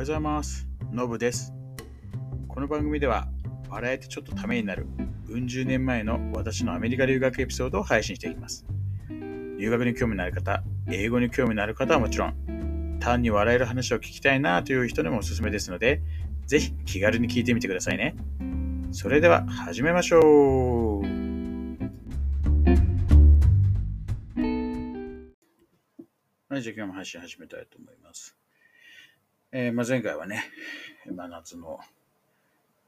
[0.00, 0.66] はようございます。
[0.92, 1.52] のぶです。
[2.48, 3.28] この番組では、
[3.68, 4.86] 笑えてちょっとためになる、
[5.28, 8.64] うん十年前の私のアメリカ留学エピソードを配信していきます。
[9.10, 16.00] 留学に興味のある方、英語に興味のある方はもちろん、単に笑える話を聞きたいなという人にもおすすめですので、
[16.46, 18.16] ぜひ気軽に聞いてみてくださいね。
[18.92, 21.02] それでは始めましょう。
[26.48, 28.39] はい、じゃあ今日も配信始めたいと思います。
[29.52, 30.44] えーまあ、前回はね、
[31.12, 31.80] まあ、夏の、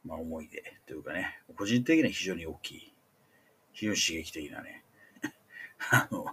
[0.05, 2.95] まあ、思い出というかね、個人的には非常に大きい、
[3.73, 4.85] 非常に刺激的なね、
[5.91, 6.25] あの、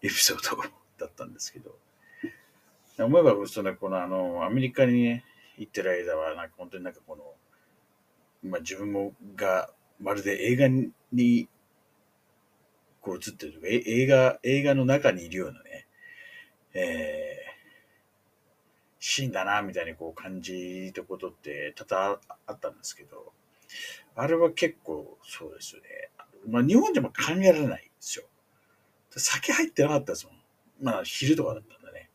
[0.00, 0.62] エピソード
[0.96, 1.76] だったんですけど、
[3.00, 5.24] 思えば、その、このあの、アメリカにね、
[5.56, 7.34] 行ってる間は、なんか本当になんかこの、
[8.48, 11.48] まあ、自分もが、まるで映画に、
[13.00, 15.88] こう映ってるとか、映画、映画の中にいるようなね、
[16.74, 17.37] えー
[19.18, 23.32] シーンだな、みたいにこう感じたことって多々あったんですけど、
[24.14, 25.88] あれは結構そうですよね。
[26.46, 28.26] まあ日本でも考えられないですよ。
[29.10, 30.36] 酒入ってなかったですもん。
[30.80, 32.10] まあ昼とかだったんだね。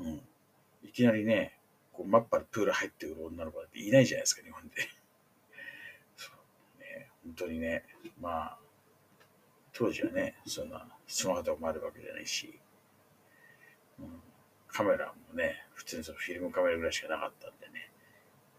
[0.00, 0.88] うん。
[0.88, 1.60] いきなりね、
[1.92, 4.74] こうマッパでプール入ってくる女の子だっていないじゃないですか、日本で。
[6.16, 6.32] そ
[6.76, 7.84] うね、本当にね、
[8.20, 8.58] まあ、
[9.72, 12.58] 当時はね、そんなスマホとかもあるわけじゃないし、
[14.00, 14.27] うん
[14.78, 17.90] カメラもね、普通にそのフィルムカメラぐらいしかなかったんでね、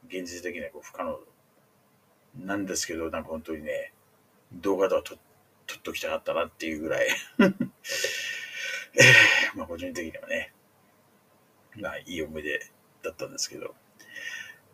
[0.10, 1.18] 現実的にはこう不可能
[2.46, 3.94] なんですけど、なんか本当にね、
[4.52, 5.18] 動画とか撮
[5.66, 7.08] 撮っときたかったなっていうぐらい、
[9.56, 10.54] まあ個人的にはね、
[11.78, 12.60] まあいい思い出
[13.02, 13.74] だったんですけど、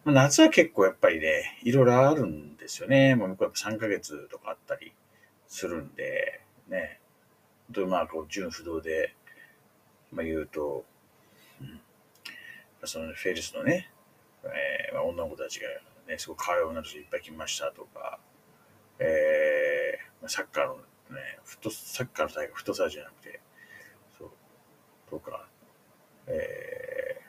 [0.03, 3.13] まあ、夏は結構やっぱりね、いろいろあるんですよね。
[3.13, 4.95] もう向こうやっぱ3ヶ月とかあったり
[5.47, 6.99] するんで、ね、
[7.67, 9.15] 本当にまあこう純不動で、
[10.11, 10.85] まあ言うと、
[11.61, 11.81] うん。
[12.83, 13.91] そのフェリスのね、
[14.43, 15.67] えー、女の子たちが
[16.07, 18.19] ね、すごい可愛い女の子いっぱい来ましたとか、
[18.99, 20.81] えーサッカーのね、
[21.43, 23.39] フット、サッカーの大会、フットサルじゃなくて、
[24.17, 24.29] そう、
[25.09, 25.47] とか、
[26.27, 27.21] え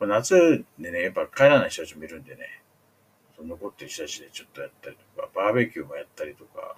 [0.00, 2.62] ーまあ、夏でね、やっぱ帰らない人たちもいるんでね、
[3.36, 6.76] その残ってる人たちでちょっとやったりとか、バーベキューもやったりとか、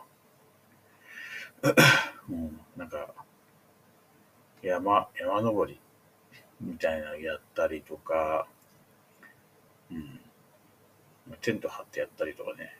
[2.30, 3.14] うん、なんか、
[4.62, 5.78] 山、山登り
[6.60, 8.46] みたいなのやったりとか、
[9.90, 10.20] うん。
[11.40, 12.72] テント張ってやったりとかね。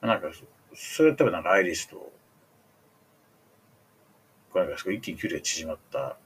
[0.00, 0.44] なんかそ、
[0.74, 2.12] それ多分なんかアイリスと、
[4.50, 6.16] これなんか一気に距離が縮まった、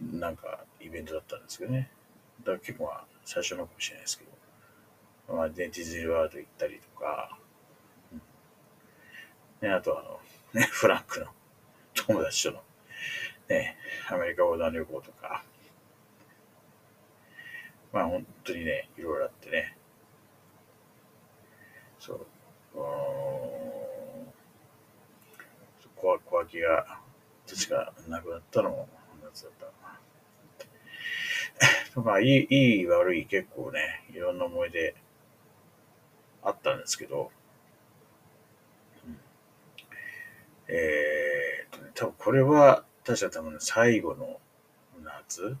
[0.00, 1.90] なんかイベントだったんですけどね。
[2.40, 4.24] だから結構まあ最初のかもしれないですけ
[5.28, 7.38] ど、まあディズニーワールド行ったりとか、
[8.12, 8.22] うん
[9.68, 10.20] ね、あとあの、
[10.60, 11.26] ね、フランクの
[11.94, 12.62] 友達との
[13.48, 13.76] ね、
[14.10, 15.44] アメリカ横断旅行とか、
[17.92, 19.76] まあ本当にね、いろいろあってね、
[21.98, 22.26] そう、
[22.74, 23.32] うん
[26.02, 27.00] 小小脇が、
[27.48, 28.88] 確かなくなったのも
[29.22, 29.66] 夏だった。
[31.96, 32.02] な。
[32.02, 34.96] まあ、いい、いい悪い結構ね、いろんな思い出
[36.42, 37.30] あったんですけど、
[39.06, 39.20] うん。
[40.66, 44.40] えーっとね、多分これは、確か多分最後の
[45.02, 45.56] 夏、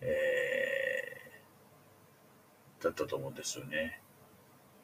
[0.00, 4.00] えー、だったと思うんですよね。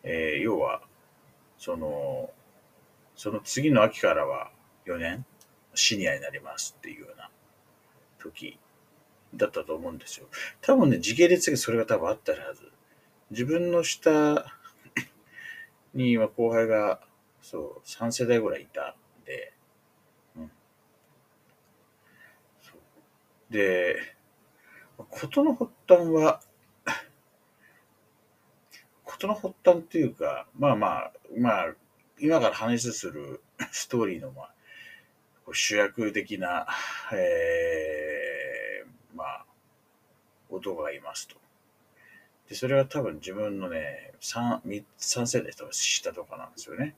[0.03, 0.83] えー要は、
[1.57, 2.31] その、
[3.17, 4.51] その次の秋からは
[4.87, 5.25] 4年、
[5.75, 7.31] シニアになりますっていうような
[8.19, 8.59] 時
[9.35, 10.27] だったと思うんですよ。
[10.61, 12.71] 多分ね、時系列的にそれが多分あったはず。
[13.31, 14.45] 自分の下
[15.95, 17.01] には後輩が、
[17.41, 19.53] そう、3世代ぐらいいたんで、
[20.37, 20.51] うん。
[22.63, 22.81] そう
[23.55, 23.95] で、
[24.97, 26.41] ことの発端は、
[29.05, 31.75] ことの発端っていうか、まあまあ、まあ、
[32.19, 34.55] 今から話するストーリーの、まあ、
[35.53, 36.67] 主役的な、
[37.13, 39.47] えー、まあ、
[40.51, 41.37] 男がいますと。
[42.49, 46.97] で、それは多分自分のね、三、三三世代とか下とかなんですよね。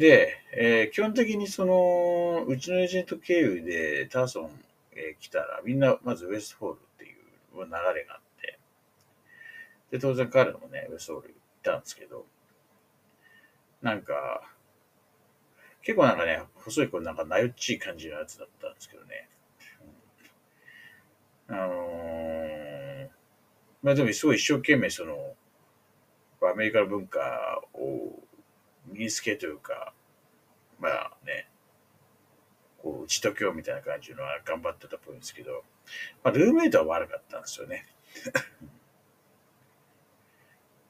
[0.00, 4.50] で、えー基本的にその、うちのエージェント経由でターソン、
[4.92, 7.18] えー来たら、みんなまずウエストホールっていう
[7.54, 8.58] 流れがあって、
[9.90, 12.24] で、当然彼もね、ウエストホール行ったんですけど、
[13.82, 14.42] なんか、
[15.82, 19.28] 結構なんかね、細い子なんかなよっちい感じのやつだったんですけどね。
[21.48, 23.08] あのー
[23.82, 25.34] まあでもすごい一生懸命その、
[26.42, 28.18] アメリカの文化を
[28.92, 29.92] 身につけというか、
[30.78, 31.48] まあね、
[32.82, 35.64] こう、打ち解けようみたいな感じのは頑張ってたっぽいんですけど、
[36.24, 37.86] まあ、ルーメイトは悪かったんですよね。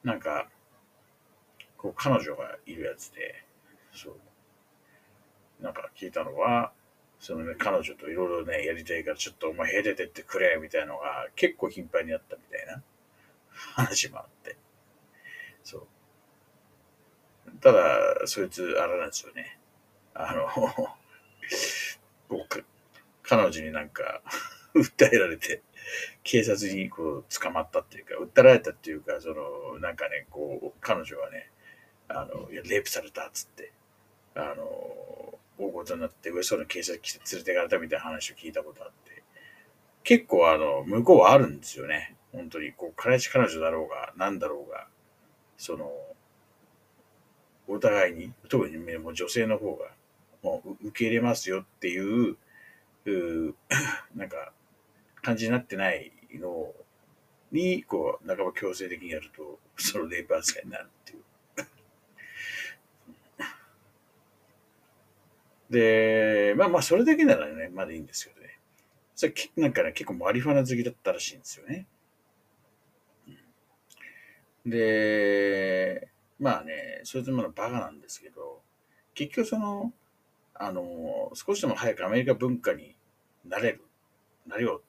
[0.04, 0.48] なんか、
[1.76, 3.44] こう、彼女がいるやつで、
[3.92, 5.62] そう。
[5.62, 6.72] なんか聞いたのは、
[7.18, 12.82] そのね、彼女といろいろね、やりたいからちょっとお前へ出てってくれ、みたいなのが結構頻繁にあったみたいな
[13.74, 14.56] 話もあって。
[15.62, 15.86] そう。
[17.60, 19.58] ただ、そいつ、あれなんですよね。
[20.14, 20.48] あの、
[22.28, 22.64] 僕、
[23.22, 24.22] 彼女になんか
[24.74, 25.62] 訴えられて、
[26.22, 31.50] 警察にこう捕まったっていうか、訴えられたっていうか、その、なんかね、こう、彼女はね、
[32.08, 33.72] あの、いや、レイプされたっつって、
[34.34, 39.22] あの、大事になって上層の警察来て連れてかれたみたいな話を聞いたことあって、
[40.02, 42.16] 結構あの、向こうはあるんですよね。
[42.32, 44.88] 本当に、こう、彼氏彼女だろうが、なんだろうが、
[45.56, 45.90] その、
[47.70, 49.92] お互いに、特にもう女性の方が、
[50.42, 52.36] もう受け入れますよっていう、
[53.06, 53.54] う
[54.14, 54.52] なんか、
[55.22, 56.74] 感じになってないの
[57.52, 61.22] に、こう、半ば強制的にやると、そのレイプ扱いになるっていう。
[65.70, 68.58] で、まあまあ、それだけならね、まだいいんですけどね。
[69.14, 71.86] それなんかね、結構マリファナ好きだったらしいんですよね。
[74.66, 76.09] で、
[76.40, 78.62] まあね、そいつものバカなんですけど、
[79.14, 79.92] 結局その、
[80.54, 82.96] あの、少しでも早くアメリカ文化に
[83.44, 83.84] なれる、
[84.46, 84.82] なれよう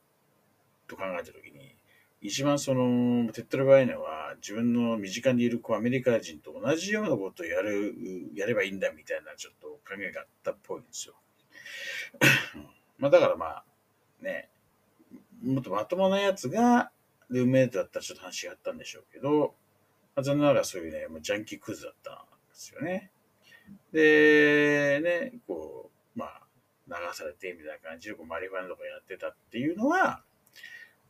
[0.88, 1.76] と考えたときに、
[2.22, 7.96] 一番その、手っ取り早いのは、自分の身近にいるこうアメリカ人と同じようなことをやる、
[8.34, 11.16] やればいいんだみたいなちょっと考えがあったっぽいんですよ。
[12.98, 13.66] まあだからまあ、
[14.22, 14.50] ね、
[15.44, 16.92] もっとまともなやつが、
[17.30, 19.56] ルームメイトだったらちょっと話があったんでしょうけど、
[20.16, 22.20] まあ、残念ながらそういうね、もうジャンキークズだったんで
[22.54, 23.12] すよね。
[23.92, 26.42] で、ね、こう、まあ、
[26.88, 30.24] 流されてみたいな感じでこうマリファナとかやってたっていうのは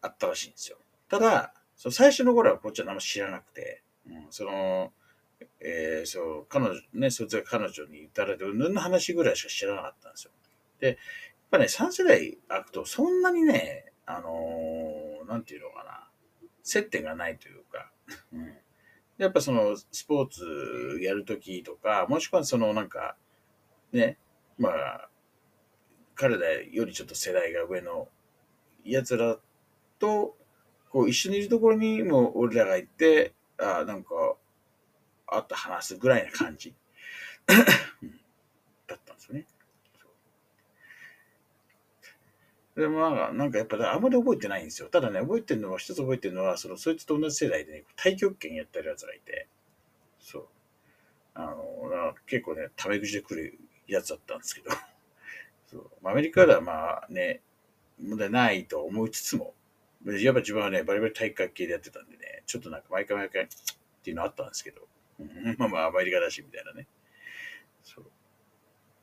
[0.01, 0.77] あったらしいんですよ。
[1.09, 4.91] ただ、その最初の頃はこっちは何も知らなくて、うん、その、
[5.59, 10.31] えー、そう、彼女、ね、そいつが彼女に言られて、うんぬんの話ぐらいしか知らなかったんですよ。
[10.79, 10.97] で、やっ
[11.49, 16.07] ぱね、3世代開くと、そんなにね、あのー、なんていうのかな、
[16.63, 17.91] 接点がないというか、
[18.33, 18.57] うん。
[19.21, 23.15] やっぱその、スポーツやるときとか、もしくはその、なんか、
[23.91, 24.17] ね、
[24.57, 25.09] まあ、
[26.15, 28.09] 彼らよりちょっと世代が上の
[28.83, 29.37] 奴ら
[29.99, 30.35] と、
[30.89, 34.09] こう一緒にいるところにもう俺らが行って、あなんか、
[35.27, 36.73] 会って話すぐらいな感じ
[37.47, 37.55] だ
[38.95, 39.45] ったんですよね。
[42.75, 44.87] でもなんか、なんかやっぱあんまり覚えてないんですよ。
[44.89, 49.47] ただね、覚えてるのは、一つ覚えてるのは、その、そいつと同じ世代でね、太極拳やってる奴がいて、
[50.19, 50.47] そう。
[51.33, 54.69] あの、結構ね、タメ口で来るやつだったんですけど、
[55.67, 55.89] そう。
[56.03, 57.41] アメリカではまあね、
[57.99, 59.53] 問題ないと思いつつも、
[60.05, 63.47] やっぱ自分はね、バリバリ体育系でやってたんでね、ちょっとなんか毎回毎回っ
[64.01, 64.87] ていうのあったんですけど、
[65.57, 66.87] まあまあアメリカだしみたいなね。
[67.83, 68.05] そう。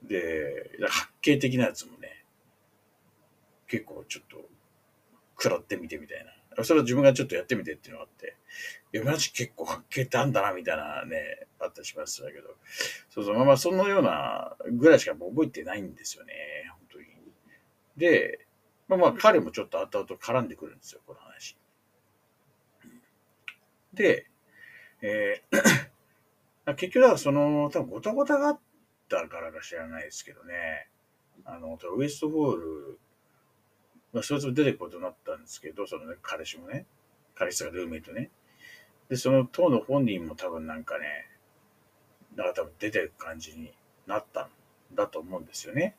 [0.03, 2.08] で、発形的なやつもね、
[3.69, 4.49] 結構ちょっと
[5.41, 6.65] 食らってみてみたいな。
[6.65, 8.35] それは自分がちょっとやってみてっていうのがあって、
[8.93, 12.49] いや、マジ結構発形ってあんだな、みたいなね、あったりしましたけど、
[13.11, 16.33] そうそう、まあまあ、そのようなぐらいしかもう覚えてないんですよね、
[16.71, 17.07] 本当に。
[17.97, 18.47] で、
[18.89, 21.57] まあまあ、彼もちょっと後々絡んでくるんですよ、この話。
[23.93, 24.27] で、
[25.03, 28.61] えー、 結局はその、多分ごたごたがあっ
[29.09, 30.89] たからか知らないですけどね、
[31.45, 32.99] あの、ウエストホール、
[34.13, 36.87] まあ、そいつも出てくことになったんですけど、そのね、彼氏もね、
[37.35, 38.31] 彼氏がルーメイトね。
[39.09, 41.29] で、その当の本人も多分なんかね、
[42.37, 43.73] なんか多分出てる感じに
[44.07, 44.49] なったん
[44.95, 45.95] だと思うんですよね。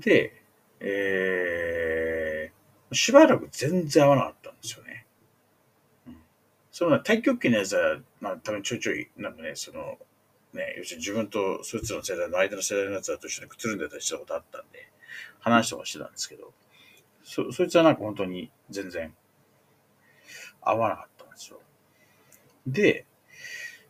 [0.00, 0.42] で、
[0.80, 5.06] えー、しばらく全然合わなかったんですよね。
[6.06, 6.16] うん、
[6.72, 9.98] その太極拳のやつは、まあ、多分ちょいちょい、なんかね、その、
[10.52, 14.90] ね、要するに自分とそいつの世代の間の世代のやつらと一緒にくつるんでたりしたことあったんで、
[15.40, 16.52] 話とかしてたんですけど、
[17.22, 19.14] そ、そいつはなんか本当に全然
[20.60, 21.60] 合わなかったんですよ。
[22.66, 23.06] で、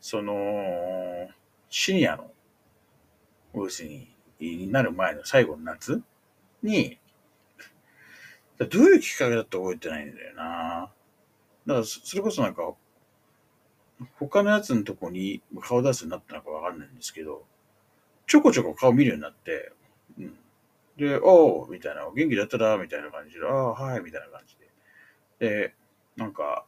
[0.00, 1.28] その、
[1.68, 2.30] シニアの、
[3.54, 6.02] 要するに、になる前の最後の夏
[6.62, 6.98] に、
[8.58, 10.92] どういうきっかけだって覚えてないんだよな。
[11.66, 12.62] だから、それこそなんか、
[14.18, 17.44] 他のやつのとこに顔出すようになったのかわかんないんですけど、
[18.26, 19.72] ちょこちょこ顔見るようになって、
[20.18, 20.38] うん。
[20.96, 24.56] で、おうみたいな、元気だったらみたいな感じで、ああ、はい、みたいな感じ
[25.38, 25.48] で。
[25.48, 25.74] で、
[26.16, 26.64] なんか、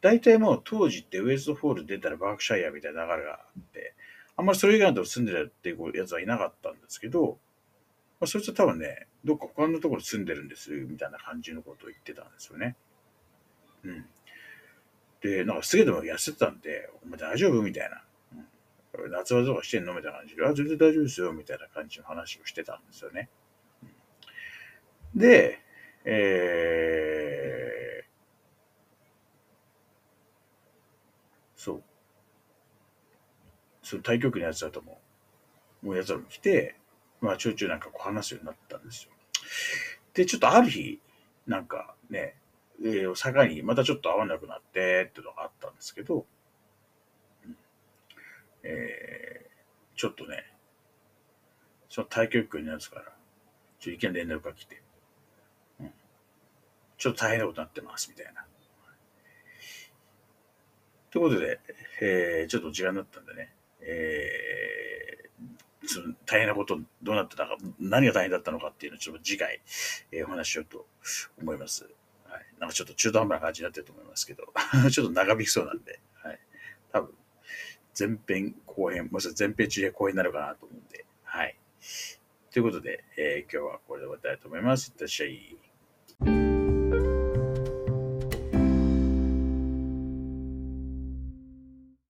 [0.00, 3.94] 大体もう当時ってウエストフォール出たらバークシャイアみたいな流れがあって、
[4.36, 7.38] あんまりそれ以外のとこ住んでるっていうやつはいなかったんですけど、
[8.20, 12.76] まあ、そいつは多分ね、どっか他のところ住んでるんです、みたいな感じのことを言ってたんですよね。
[13.84, 14.06] うん。
[15.22, 18.02] で、なんかすげえでも痩せてたんで、お前大丈夫みたいな。
[19.10, 23.30] 夏場とかしてんのみたいな感じで、あ、全然大丈夫ですよ、みたいな感じの話をしてたんですよね。
[25.14, 25.60] で、
[26.04, 28.06] えー、
[31.56, 31.82] そう。
[33.82, 35.00] その対局のやつだとも、
[35.82, 36.76] もうやつらも来て、
[37.20, 39.10] まあちょいちょいなんかこう話すようになったんですよ。
[40.14, 41.00] で、ちょっとある日、
[41.46, 42.36] なんかね、
[42.84, 46.26] えー、境にまたちょっと会わなくなってっていうのがあったんですけど、
[47.46, 47.56] うん、
[48.64, 50.44] えー、ちょっとね、
[51.88, 53.04] その対局のやつから、
[53.78, 54.82] ちょっと意見連絡が来て、
[55.80, 55.92] うん、
[56.98, 58.44] ちょっと大変なことになってます、みたいな。
[61.12, 61.60] ということで、
[62.00, 69.60] えー、ちょっと時間になったんでね、えー、その大変なことどうなってたか、何が大変だったのかっていうのをちょっと次回、
[70.10, 70.86] えー、お話しようと
[71.40, 71.88] 思います。
[72.32, 72.46] はい。
[72.58, 74.44] なんかちょっと中途半端な感じになってると思いますけど、
[74.90, 76.40] ちょっと長引きそうなんで、はい。
[76.90, 77.14] 多分、
[77.98, 81.58] 前編後編、もしくは前編中で後編になるかなと思うんで、はい。
[82.50, 84.88] ということで、えー、今日はこれで終わりたいと思います。
[84.88, 85.58] いってらっしゃい。